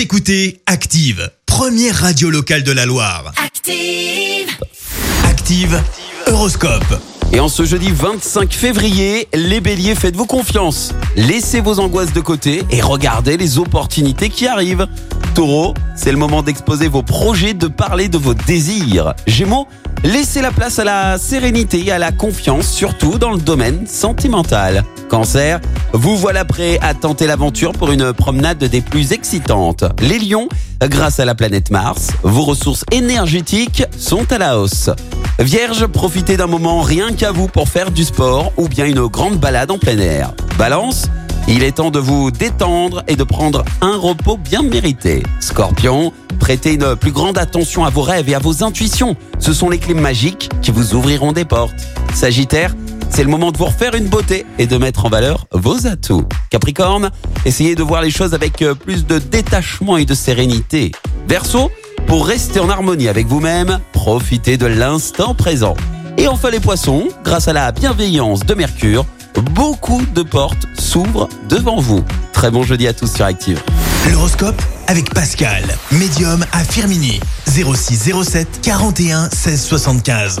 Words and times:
Vous 0.00 0.04
écoutez 0.04 0.62
Active, 0.64 1.30
première 1.44 1.94
radio 1.94 2.30
locale 2.30 2.62
de 2.62 2.72
la 2.72 2.86
Loire. 2.86 3.34
Active. 3.36 4.48
Active, 5.28 5.78
Horoscope. 6.26 7.02
Et 7.34 7.38
en 7.38 7.50
ce 7.50 7.66
jeudi 7.66 7.90
25 7.92 8.50
février, 8.50 9.28
les 9.34 9.60
béliers, 9.60 9.94
faites-vous 9.94 10.24
confiance. 10.24 10.94
Laissez 11.16 11.60
vos 11.60 11.80
angoisses 11.80 12.14
de 12.14 12.20
côté 12.22 12.62
et 12.70 12.80
regardez 12.80 13.36
les 13.36 13.58
opportunités 13.58 14.30
qui 14.30 14.46
arrivent. 14.46 14.86
Taureau, 15.34 15.74
c'est 15.96 16.12
le 16.12 16.18
moment 16.18 16.42
d'exposer 16.42 16.88
vos 16.88 17.02
projets, 17.02 17.52
de 17.52 17.66
parler 17.66 18.08
de 18.08 18.16
vos 18.16 18.32
désirs. 18.32 19.12
Gémeaux, 19.26 19.68
laissez 20.02 20.40
la 20.40 20.50
place 20.50 20.78
à 20.78 20.84
la 20.84 21.18
sérénité 21.18 21.84
et 21.84 21.92
à 21.92 21.98
la 21.98 22.10
confiance, 22.10 22.72
surtout 22.72 23.18
dans 23.18 23.32
le 23.32 23.38
domaine 23.38 23.86
sentimental. 23.86 24.82
Cancer, 25.10 25.60
vous 25.92 26.16
voilà 26.16 26.44
prêt 26.44 26.78
à 26.82 26.94
tenter 26.94 27.26
l'aventure 27.26 27.72
pour 27.72 27.90
une 27.90 28.12
promenade 28.12 28.58
des 28.58 28.80
plus 28.80 29.12
excitantes. 29.12 29.84
Les 30.00 30.18
lions, 30.18 30.48
grâce 30.82 31.20
à 31.20 31.24
la 31.24 31.34
planète 31.34 31.70
Mars, 31.70 32.08
vos 32.22 32.42
ressources 32.42 32.84
énergétiques 32.92 33.84
sont 33.96 34.30
à 34.32 34.38
la 34.38 34.58
hausse. 34.58 34.90
Vierge, 35.38 35.86
profitez 35.86 36.36
d'un 36.36 36.46
moment 36.46 36.82
rien 36.82 37.12
qu'à 37.12 37.32
vous 37.32 37.48
pour 37.48 37.68
faire 37.68 37.90
du 37.90 38.04
sport 38.04 38.52
ou 38.56 38.68
bien 38.68 38.86
une 38.86 39.06
grande 39.06 39.38
balade 39.38 39.70
en 39.70 39.78
plein 39.78 39.98
air. 39.98 40.32
Balance, 40.58 41.08
il 41.48 41.64
est 41.64 41.72
temps 41.72 41.90
de 41.90 41.98
vous 41.98 42.30
détendre 42.30 43.02
et 43.08 43.16
de 43.16 43.24
prendre 43.24 43.64
un 43.80 43.96
repos 43.96 44.36
bien 44.36 44.62
mérité. 44.62 45.22
Scorpion, 45.40 46.12
prêtez 46.38 46.74
une 46.74 46.94
plus 46.94 47.10
grande 47.10 47.38
attention 47.38 47.84
à 47.84 47.90
vos 47.90 48.02
rêves 48.02 48.28
et 48.28 48.34
à 48.34 48.38
vos 48.38 48.62
intuitions. 48.62 49.16
Ce 49.38 49.52
sont 49.52 49.68
les 49.68 49.78
clés 49.78 49.94
magiques 49.94 50.50
qui 50.62 50.70
vous 50.70 50.94
ouvriront 50.94 51.32
des 51.32 51.44
portes. 51.44 51.88
Sagittaire, 52.14 52.74
c'est 53.10 53.24
le 53.24 53.30
moment 53.30 53.50
de 53.52 53.58
vous 53.58 53.66
refaire 53.66 53.94
une 53.94 54.08
beauté 54.08 54.46
et 54.58 54.66
de 54.66 54.76
mettre 54.78 55.04
en 55.04 55.08
valeur 55.08 55.46
vos 55.52 55.86
atouts. 55.86 56.26
Capricorne, 56.50 57.10
essayez 57.44 57.74
de 57.74 57.82
voir 57.82 58.02
les 58.02 58.10
choses 58.10 58.34
avec 58.34 58.62
euh, 58.62 58.74
plus 58.74 59.06
de 59.06 59.18
détachement 59.18 59.96
et 59.96 60.04
de 60.04 60.14
sérénité. 60.14 60.92
Verseau, 61.28 61.70
pour 62.06 62.26
rester 62.26 62.60
en 62.60 62.68
harmonie 62.68 63.08
avec 63.08 63.26
vous-même, 63.26 63.80
profitez 63.92 64.56
de 64.56 64.66
l'instant 64.66 65.34
présent. 65.34 65.74
Et 66.16 66.28
enfin 66.28 66.50
les 66.50 66.60
poissons, 66.60 67.08
grâce 67.24 67.48
à 67.48 67.52
la 67.52 67.72
bienveillance 67.72 68.40
de 68.40 68.54
Mercure, 68.54 69.04
beaucoup 69.54 70.02
de 70.14 70.22
portes 70.22 70.66
s'ouvrent 70.78 71.28
devant 71.48 71.80
vous. 71.80 72.04
Très 72.32 72.50
bon 72.50 72.62
jeudi 72.62 72.86
à 72.86 72.92
tous 72.92 73.12
sur 73.12 73.24
Active. 73.24 73.62
L'horoscope 74.10 74.60
avec 74.86 75.12
Pascal, 75.14 75.62
médium 75.92 76.44
à 76.52 76.64
Firmini. 76.64 77.20
06 77.46 78.12
07 78.24 78.60
41 78.62 79.28
16 79.30 79.62
75. 79.62 80.40